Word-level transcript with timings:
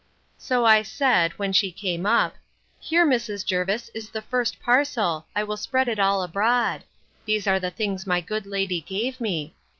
So 0.39 0.65
I 0.65 0.81
said, 0.81 1.33
when 1.33 1.53
she 1.53 1.71
came 1.71 2.07
up, 2.07 2.33
Here, 2.79 3.05
Mrs. 3.05 3.45
Jervis, 3.45 3.91
is 3.93 4.09
the 4.09 4.23
first 4.23 4.59
parcel; 4.59 5.27
I 5.35 5.43
will 5.43 5.57
spread 5.57 5.87
it 5.87 5.99
all 5.99 6.23
abroad. 6.23 6.85
These 7.25 7.45
are 7.45 7.59
the 7.59 7.69
things 7.69 8.07
my 8.07 8.19
good 8.19 8.47
lady 8.47 8.81
gave 8.81 9.21
me. 9.21 9.53